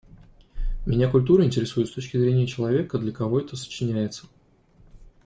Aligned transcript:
Меня 0.87 1.11
культура 1.11 1.45
интересует 1.45 1.87
с 1.87 1.91
точки 1.91 2.17
зрения 2.17 2.47
человека, 2.47 2.97
для 2.97 3.11
кого 3.11 3.39
это 3.39 3.55
сочиняется. 3.55 4.25